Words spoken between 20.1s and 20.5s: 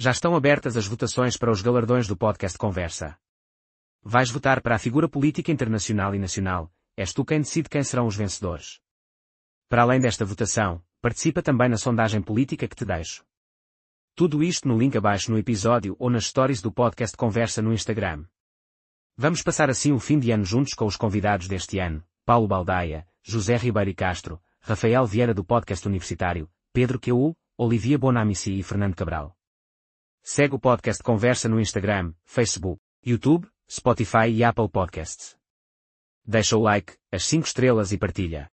de ano